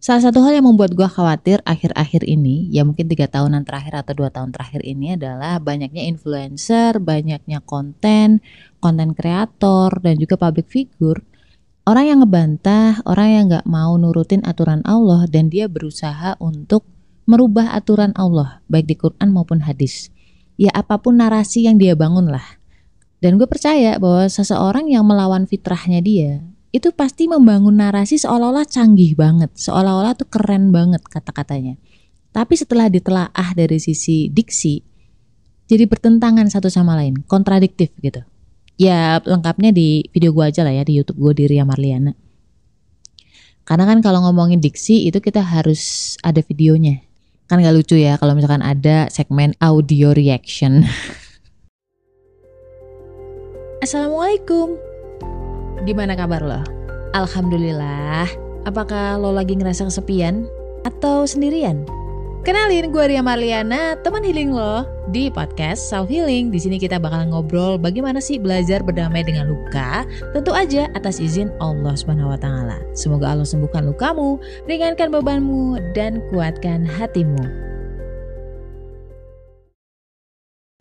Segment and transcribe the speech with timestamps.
[0.00, 4.16] Salah satu hal yang membuat gue khawatir akhir-akhir ini, ya mungkin tiga tahunan terakhir atau
[4.16, 8.40] dua tahun terakhir ini adalah banyaknya influencer, banyaknya konten,
[8.80, 11.20] konten kreator, dan juga public figure.
[11.84, 16.88] Orang yang ngebantah, orang yang gak mau nurutin aturan Allah dan dia berusaha untuk
[17.28, 20.08] merubah aturan Allah, baik di Quran maupun hadis.
[20.56, 22.56] Ya apa pun narasi yang dia bangun lah.
[23.20, 26.40] Dan gue percaya bahwa seseorang yang melawan fitrahnya dia,
[26.70, 31.74] itu pasti membangun narasi seolah-olah canggih banget, seolah-olah tuh keren banget kata-katanya.
[32.30, 34.78] Tapi setelah ditelaah dari sisi diksi,
[35.66, 38.22] jadi bertentangan satu sama lain, kontradiktif gitu.
[38.78, 42.14] Ya lengkapnya di video gue aja lah ya di YouTube gue di Ria Marliana.
[43.66, 47.02] Karena kan kalau ngomongin diksi itu kita harus ada videonya.
[47.50, 50.86] Kan gak lucu ya kalau misalkan ada segmen audio reaction.
[53.84, 54.89] Assalamualaikum.
[55.90, 56.62] Gimana kabar lo?
[57.18, 58.22] Alhamdulillah.
[58.62, 60.46] Apakah lo lagi ngerasa kesepian
[60.86, 61.82] atau sendirian?
[62.46, 66.54] Kenalin gue Ria Marliana, teman healing lo di podcast Self Healing.
[66.54, 71.50] Di sini kita bakal ngobrol bagaimana sih belajar berdamai dengan luka, tentu aja atas izin
[71.58, 72.78] Allah Subhanahu wa taala.
[72.94, 74.38] Semoga Allah sembuhkan lukamu,
[74.70, 77.50] ringankan bebanmu dan kuatkan hatimu.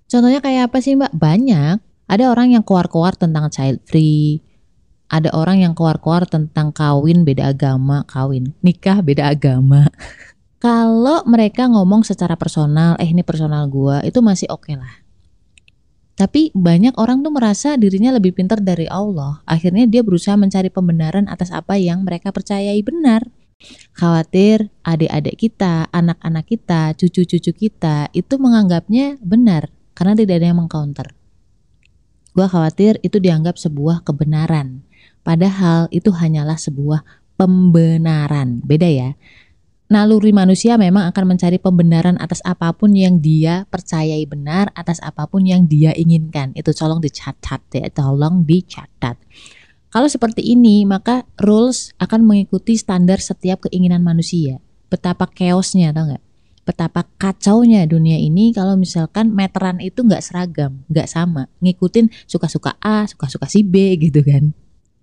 [0.05, 1.17] Contohnya kayak apa sih Mbak?
[1.17, 1.81] Banyak.
[2.05, 4.45] Ada orang yang keluar-keluar tentang child free,
[5.09, 9.89] ada orang yang keluar-keluar tentang kawin beda agama, kawin, nikah beda agama.
[10.63, 14.93] Kalau mereka ngomong secara personal, eh ini personal gue, itu masih oke okay lah.
[16.19, 19.39] Tapi banyak orang tuh merasa dirinya lebih pintar dari Allah.
[19.47, 23.23] Akhirnya dia berusaha mencari pembenaran atas apa yang mereka percayai benar.
[23.95, 31.07] Khawatir adik-adik kita, anak-anak kita, cucu-cucu kita itu menganggapnya benar karena tidak ada yang mengcounter.
[32.35, 34.83] Gue khawatir itu dianggap sebuah kebenaran.
[35.23, 37.03] Padahal itu hanyalah sebuah
[37.39, 38.59] pembenaran.
[38.59, 39.15] Beda ya.
[39.89, 45.25] Naluri manusia memang akan mencari pembenaran atas apa pun yang dia percayai benar, atas apa
[45.25, 46.53] pun yang dia inginkan.
[46.53, 49.17] Itu tolong dicatat ya, tolong dicatat.
[49.89, 54.61] Kalau seperti ini, maka rules akan mengikuti standar setiap keinginan manusia.
[54.93, 56.23] Betapa chaosnya, tau nggak?
[56.69, 63.09] Betapa kacaunya dunia ini kalau misalkan meteran itu nggak seragam, nggak sama, ngikutin suka-suka A,
[63.09, 64.53] suka-suka si B gitu kan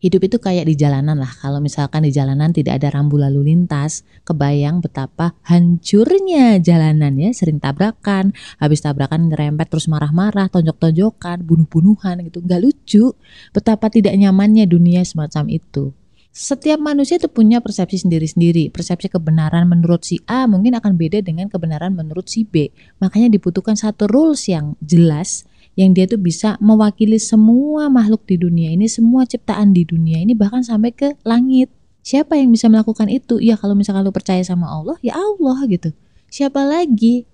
[0.01, 1.31] hidup itu kayak di jalanan lah.
[1.31, 7.59] Kalau misalkan di jalanan tidak ada rambu lalu lintas, kebayang betapa hancurnya jalanan ya, sering
[7.59, 12.45] tabrakan, habis tabrakan ngerempet terus marah-marah, tonjok-tonjokan, bunuh-bunuhan gitu.
[12.45, 13.05] Nggak lucu.
[13.51, 15.97] Betapa tidak nyamannya dunia semacam itu.
[16.37, 18.69] Setiap manusia itu punya persepsi sendiri-sendiri.
[18.69, 22.69] Persepsi kebenaran menurut si A mungkin akan beda dengan kebenaran menurut si B.
[23.01, 28.73] Makanya dibutuhkan satu rules yang jelas yang dia tuh bisa mewakili semua makhluk di dunia
[28.73, 31.69] ini, semua ciptaan di dunia ini bahkan sampai ke langit.
[32.01, 33.37] Siapa yang bisa melakukan itu?
[33.45, 35.93] Ya kalau misalkan lu percaya sama Allah, ya Allah gitu.
[36.33, 37.29] Siapa lagi?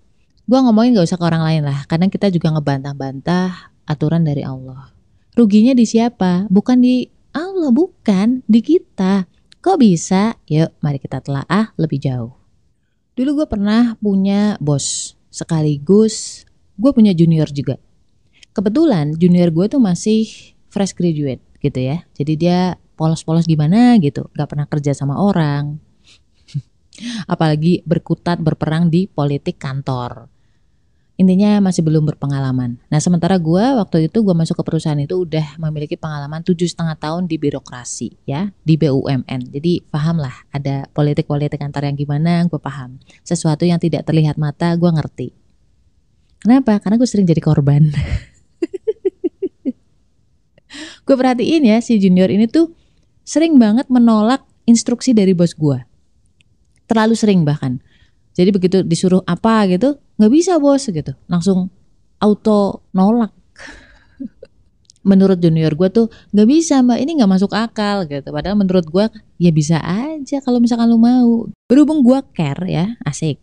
[0.50, 4.90] Gua ngomongin gak usah ke orang lain lah, karena kita juga ngebantah-bantah aturan dari Allah.
[5.38, 6.50] Ruginya di siapa?
[6.50, 9.30] Bukan di Allah, bukan di kita.
[9.62, 10.34] Kok bisa?
[10.50, 12.34] Yuk, mari kita telaah lebih jauh.
[13.14, 16.44] Dulu gue pernah punya bos, sekaligus
[16.76, 17.78] gue punya junior juga
[18.52, 20.28] kebetulan junior gue tuh masih
[20.68, 22.58] fresh graduate gitu ya jadi dia
[22.96, 25.80] polos-polos gimana gitu gak pernah kerja sama orang
[27.32, 30.32] apalagi berkutat berperang di politik kantor
[31.20, 32.82] intinya masih belum berpengalaman.
[32.88, 36.98] Nah sementara gue waktu itu gue masuk ke perusahaan itu udah memiliki pengalaman tujuh setengah
[36.98, 39.54] tahun di birokrasi ya di BUMN.
[39.54, 42.98] Jadi paham lah ada politik-politik kantor yang gimana gue paham.
[43.22, 45.28] Sesuatu yang tidak terlihat mata gue ngerti.
[46.42, 46.82] Kenapa?
[46.82, 47.92] Karena gue sering jadi korban.
[51.02, 52.70] gue perhatiin ya si junior ini tuh
[53.22, 55.78] sering banget menolak instruksi dari bos gue.
[56.86, 57.82] Terlalu sering bahkan.
[58.32, 61.12] Jadi begitu disuruh apa gitu, nggak bisa bos gitu.
[61.28, 61.68] Langsung
[62.22, 63.34] auto nolak.
[65.08, 68.30] menurut junior gue tuh nggak bisa mbak, ini nggak masuk akal gitu.
[68.30, 69.04] Padahal menurut gue
[69.42, 71.50] ya bisa aja kalau misalkan lu mau.
[71.66, 73.42] Berhubung gue care ya, asik.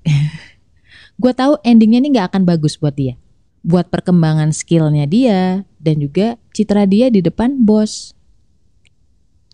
[1.21, 3.19] gue tahu endingnya ini nggak akan bagus buat dia
[3.63, 8.13] buat perkembangan skillnya dia dan juga citra dia di depan bos.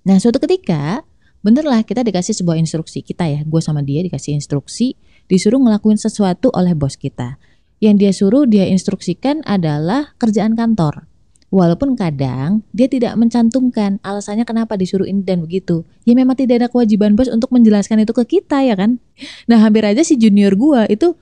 [0.05, 1.05] Nah suatu ketika
[1.45, 4.97] benerlah kita dikasih sebuah instruksi kita ya, gue sama dia dikasih instruksi
[5.29, 7.37] disuruh ngelakuin sesuatu oleh bos kita.
[7.77, 11.05] Yang dia suruh dia instruksikan adalah kerjaan kantor.
[11.53, 15.85] Walaupun kadang dia tidak mencantumkan alasannya kenapa disuruh ini dan begitu.
[16.03, 18.97] Ya memang tidak ada kewajiban bos untuk menjelaskan itu ke kita ya kan.
[19.45, 21.13] Nah hampir aja si junior gue itu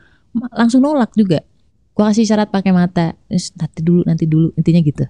[0.56, 1.44] langsung nolak juga
[1.94, 5.06] gue kasih syarat pakai mata nanti dulu nanti dulu intinya gitu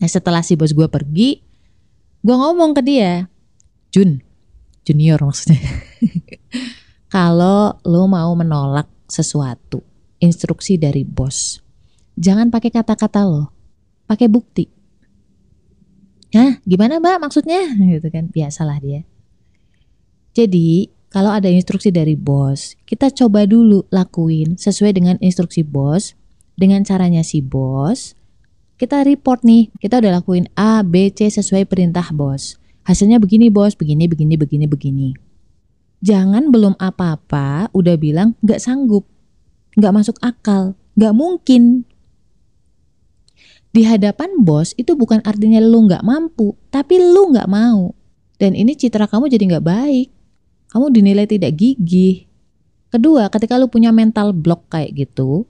[0.00, 1.40] nah setelah si bos gue pergi
[2.20, 3.30] gue ngomong ke dia
[3.90, 4.22] Jun
[4.84, 5.60] junior maksudnya.
[7.14, 9.82] Kalau lo mau menolak sesuatu,
[10.22, 11.58] instruksi dari bos,
[12.14, 13.50] jangan pakai kata-kata lo,
[14.06, 14.66] pakai bukti.
[16.30, 17.74] Hah, gimana mbak maksudnya?
[17.98, 19.02] Gitu kan, biasalah dia.
[20.30, 26.14] Jadi, kalau ada instruksi dari bos, kita coba dulu lakuin sesuai dengan instruksi bos,
[26.54, 28.14] dengan caranya si bos.
[28.78, 32.62] Kita report nih, kita udah lakuin A, B, C sesuai perintah bos.
[32.86, 35.08] Hasilnya begini bos, begini, begini, begini, begini.
[35.98, 39.02] Jangan belum apa-apa udah bilang gak sanggup,
[39.74, 41.90] gak masuk akal, gak mungkin.
[43.74, 47.98] Di hadapan bos itu bukan artinya lu gak mampu, tapi lu gak mau.
[48.38, 50.19] Dan ini citra kamu jadi gak baik
[50.70, 52.30] kamu dinilai tidak gigih.
[52.90, 55.46] Kedua, ketika lu punya mental block kayak gitu,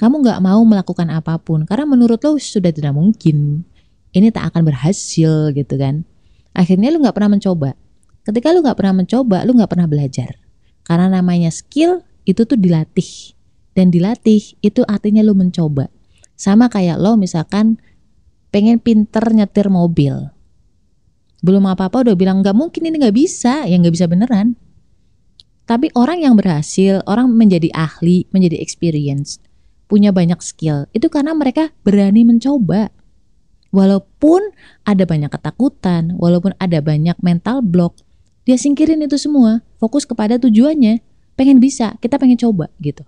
[0.00, 3.64] kamu nggak mau melakukan apa pun karena menurut lo sudah tidak mungkin.
[4.12, 6.04] Ini tak akan berhasil gitu kan.
[6.52, 7.72] Akhirnya lu nggak pernah mencoba.
[8.28, 10.36] Ketika lu nggak pernah mencoba, lu nggak pernah belajar.
[10.84, 13.32] Karena namanya skill itu tuh dilatih.
[13.72, 15.88] Dan dilatih itu artinya lu mencoba.
[16.36, 17.80] Sama kayak lo misalkan
[18.52, 20.28] pengen pinter nyetir mobil
[21.42, 23.66] belum apa-apa udah bilang nggak mungkin ini nggak bisa.
[23.66, 24.54] Ya nggak bisa beneran.
[25.66, 29.38] Tapi orang yang berhasil orang menjadi ahli menjadi experience
[29.86, 32.88] punya banyak skill itu karena mereka berani mencoba.
[33.72, 34.52] Walaupun
[34.84, 37.96] ada banyak ketakutan walaupun ada banyak mental block
[38.42, 41.02] dia singkirin itu semua fokus kepada tujuannya.
[41.38, 43.06] Pengen bisa kita pengen coba gitu.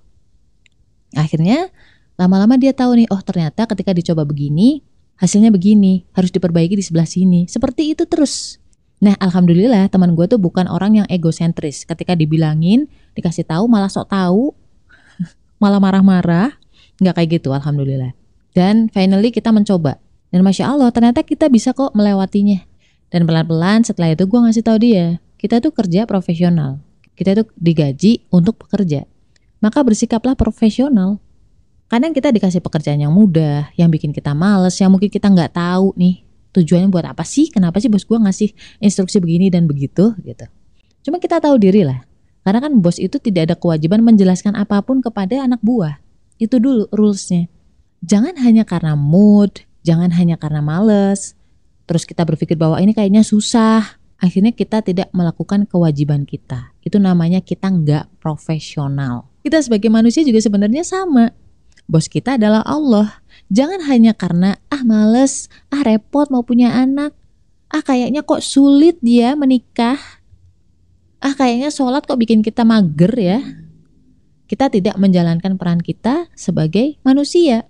[1.15, 1.71] Akhirnya
[2.17, 4.83] lama-lama dia tahu nih oh ternyata ketika dicoba begini
[5.19, 7.47] hasilnya begini, harus diperbaiki di sebelah sini.
[7.47, 8.59] Seperti itu terus.
[9.03, 11.85] Nah, alhamdulillah teman gue tuh bukan orang yang egosentris.
[11.85, 14.55] Ketika dibilangin, dikasih tahu malah sok tahu,
[15.63, 16.57] malah marah-marah,
[17.03, 18.17] nggak kayak gitu, alhamdulillah.
[18.55, 19.99] Dan finally kita mencoba.
[20.31, 22.63] Dan masya Allah, ternyata kita bisa kok melewatinya.
[23.11, 26.83] Dan pelan-pelan setelah itu gue ngasih tahu dia, kita tuh kerja profesional.
[27.15, 29.07] Kita tuh digaji untuk bekerja.
[29.63, 31.23] Maka bersikaplah profesional.
[31.95, 35.95] Kadang kita dikasih pekerjaan yang mudah, yang bikin kita males, yang mungkin kita nggak tahu
[35.95, 38.51] nih tujuannya buat apa sih, kenapa sih bos gue ngasih
[38.83, 40.43] instruksi begini dan begitu gitu.
[41.07, 42.03] Cuma kita tahu diri lah,
[42.43, 46.03] karena kan bos itu tidak ada kewajiban menjelaskan apa pun kepada anak buah.
[46.35, 47.47] Itu dulu rulesnya.
[48.03, 51.39] Jangan hanya karena mood, jangan hanya karena males,
[51.87, 56.75] terus kita berpikir bahwa ini kayaknya susah, akhirnya kita tidak melakukan kewajiban kita.
[56.83, 59.31] Itu namanya kita nggak profesional.
[59.47, 61.44] Kita sebagai manusia juga sebenarnya sama
[61.89, 63.21] bos kita adalah Allah.
[63.53, 67.13] Jangan hanya karena ah males, ah repot mau punya anak,
[67.69, 70.01] ah kayaknya kok sulit dia menikah,
[71.21, 73.41] ah kayaknya sholat kok bikin kita mager ya.
[74.45, 77.65] Kita tidak menjalankan peran kita sebagai manusia.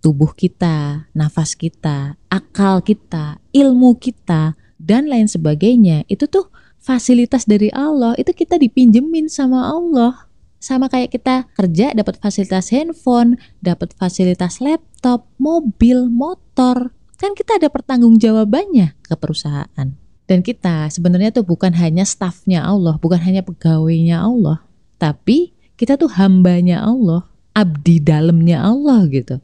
[0.00, 6.48] Tubuh kita, nafas kita, akal kita, ilmu kita, dan lain sebagainya itu tuh
[6.80, 8.16] fasilitas dari Allah.
[8.16, 10.29] Itu kita dipinjemin sama Allah
[10.60, 16.92] sama kayak kita kerja dapat fasilitas handphone, dapat fasilitas laptop, mobil, motor.
[17.16, 19.88] Kan kita ada pertanggungjawabannya ke perusahaan.
[20.30, 24.62] Dan kita sebenarnya tuh bukan hanya staffnya Allah, bukan hanya pegawainya Allah,
[24.94, 29.42] tapi kita tuh hambanya Allah, abdi dalamnya Allah gitu.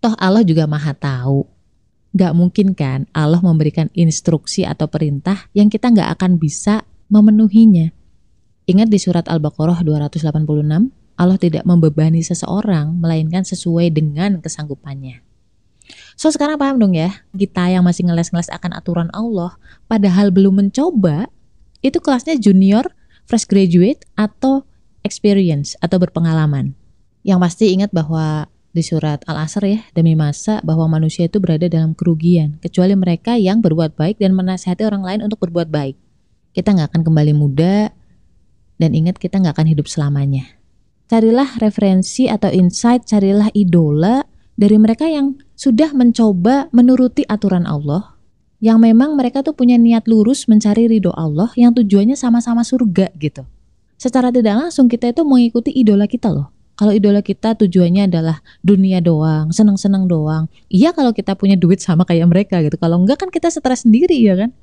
[0.00, 1.46] Toh Allah juga maha tahu.
[2.10, 7.94] Gak mungkin kan Allah memberikan instruksi atau perintah yang kita gak akan bisa memenuhinya.
[8.70, 10.30] Ingat di surat Al-Baqarah 286,
[11.18, 15.26] Allah tidak membebani seseorang melainkan sesuai dengan kesanggupannya.
[16.14, 19.58] So sekarang paham dong ya, kita yang masih ngeles-ngeles akan aturan Allah,
[19.90, 21.26] padahal belum mencoba,
[21.82, 22.86] itu kelasnya junior,
[23.26, 24.62] fresh graduate, atau
[25.02, 26.78] experience, atau berpengalaman.
[27.26, 31.98] Yang pasti ingat bahwa di surat Al-Asr ya, demi masa bahwa manusia itu berada dalam
[31.98, 35.98] kerugian, kecuali mereka yang berbuat baik dan menasihati orang lain untuk berbuat baik.
[36.54, 37.90] Kita nggak akan kembali muda,
[38.80, 40.48] dan ingat kita nggak akan hidup selamanya.
[41.12, 44.24] Carilah referensi atau insight, carilah idola
[44.56, 48.16] dari mereka yang sudah mencoba menuruti aturan Allah,
[48.64, 53.44] yang memang mereka tuh punya niat lurus mencari ridho Allah yang tujuannya sama-sama surga gitu.
[54.00, 56.48] Secara tidak langsung kita itu mengikuti idola kita loh.
[56.80, 60.48] Kalau idola kita tujuannya adalah dunia doang, senang-senang doang.
[60.72, 62.80] Iya kalau kita punya duit sama kayak mereka gitu.
[62.80, 64.56] Kalau enggak kan kita stres sendiri ya kan.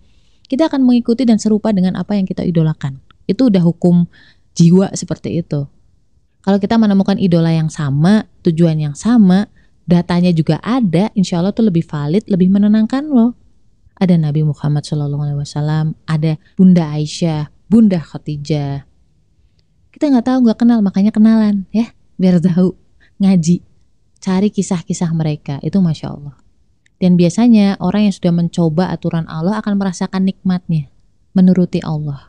[0.50, 2.98] Kita akan mengikuti dan serupa dengan apa yang kita idolakan.
[3.30, 4.08] Itu udah hukum
[4.58, 5.68] jiwa seperti itu.
[6.42, 9.52] Kalau kita menemukan idola yang sama, tujuan yang sama,
[9.84, 13.36] datanya juga ada, insya Allah tuh lebih valid, lebih menenangkan loh.
[14.00, 18.88] Ada Nabi Muhammad SAW, ada Bunda Aisyah, Bunda Khadijah.
[19.92, 22.78] Kita nggak tahu, nggak kenal, makanya kenalan ya, biar tahu
[23.18, 23.66] ngaji,
[24.22, 26.38] cari kisah-kisah mereka itu masya Allah.
[26.98, 30.90] Dan biasanya orang yang sudah mencoba aturan Allah akan merasakan nikmatnya
[31.38, 32.27] menuruti Allah.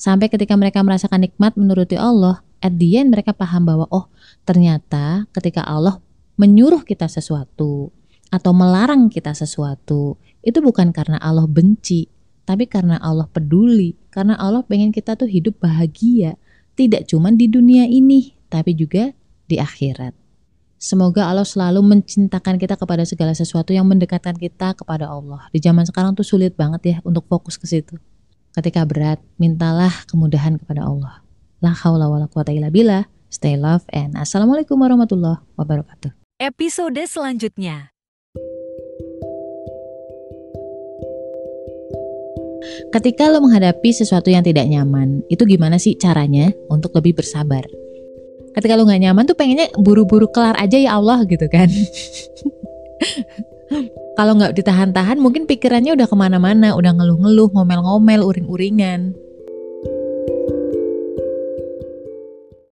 [0.00, 4.08] Sampai ketika mereka merasakan nikmat menuruti Allah, at the end mereka paham bahwa oh
[4.48, 6.00] ternyata ketika Allah
[6.40, 7.92] menyuruh kita sesuatu
[8.32, 12.08] atau melarang kita sesuatu, itu bukan karena Allah benci,
[12.48, 16.40] tapi karena Allah peduli, karena Allah pengen kita tuh hidup bahagia,
[16.80, 19.12] tidak cuma di dunia ini, tapi juga
[19.52, 20.16] di akhirat.
[20.80, 25.44] Semoga Allah selalu mencintakan kita kepada segala sesuatu yang mendekatkan kita kepada Allah.
[25.52, 28.00] Di zaman sekarang tuh sulit banget ya untuk fokus ke situ.
[28.50, 31.22] Ketika berat, mintalah kemudahan kepada Allah.
[31.62, 33.06] La haula wala quwata illa billah.
[33.30, 36.10] Stay love and assalamualaikum warahmatullahi wabarakatuh.
[36.42, 37.94] Episode selanjutnya.
[42.90, 47.62] Ketika lo menghadapi sesuatu yang tidak nyaman, itu gimana sih caranya untuk lebih bersabar?
[48.54, 51.70] ketika lu nggak nyaman tuh pengennya buru-buru kelar aja ya Allah gitu kan
[54.18, 59.14] kalau nggak ditahan-tahan mungkin pikirannya udah ke mana-mana udah ngeluh-ngeluh ngomel-ngomel uring-uringan